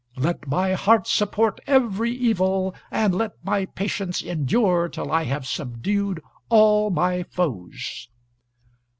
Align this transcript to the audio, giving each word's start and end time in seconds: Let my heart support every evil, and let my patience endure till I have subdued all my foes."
Let 0.17 0.47
my 0.47 0.73
heart 0.73 1.05
support 1.05 1.59
every 1.67 2.09
evil, 2.11 2.73
and 2.89 3.13
let 3.13 3.33
my 3.45 3.65
patience 3.67 4.19
endure 4.23 4.89
till 4.89 5.11
I 5.11 5.25
have 5.25 5.45
subdued 5.45 6.19
all 6.49 6.89
my 6.89 7.21
foes." 7.21 8.09